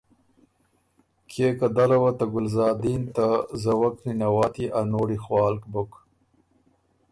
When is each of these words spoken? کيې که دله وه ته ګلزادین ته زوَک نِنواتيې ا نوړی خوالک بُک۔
کيې 1.29 1.49
که 1.59 1.67
دله 1.77 1.97
وه 2.01 2.11
ته 2.17 2.25
ګلزادین 2.33 3.01
ته 3.15 3.27
زوَک 3.63 3.95
نِنواتيې 4.05 4.67
ا 4.79 4.81
نوړی 4.93 5.17
خوالک 5.23 5.63
بُک۔ 5.73 5.91